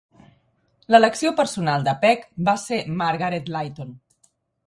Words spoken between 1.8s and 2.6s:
de Peck va